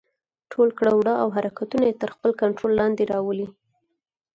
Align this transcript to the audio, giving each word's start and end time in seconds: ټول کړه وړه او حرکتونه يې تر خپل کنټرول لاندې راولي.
ټول 0.51 0.69
کړه 0.79 0.91
وړه 0.95 1.13
او 1.23 1.27
حرکتونه 1.35 1.83
يې 1.89 1.99
تر 2.01 2.09
خپل 2.15 2.31
کنټرول 2.41 2.71
لاندې 2.81 3.03
راولي. 3.11 3.47